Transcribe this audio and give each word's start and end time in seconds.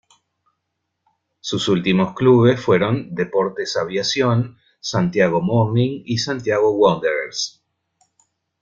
Sus 1.41 1.67
últimos 1.69 2.15
clubes 2.15 2.59
fueron 2.59 3.13
Deportes 3.13 3.77
Aviación, 3.77 4.57
Santiago 4.79 5.41
Morning 5.41 6.01
y 6.05 6.17
Santiago 6.17 6.71
Wanderers. 6.71 7.63